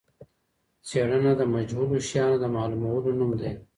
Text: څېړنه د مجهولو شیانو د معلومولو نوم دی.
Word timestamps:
څېړنه 0.87 1.31
د 1.37 1.41
مجهولو 1.53 1.95
شیانو 2.07 2.37
د 2.43 2.45
معلومولو 2.55 3.09
نوم 3.19 3.31
دی. 3.41 3.51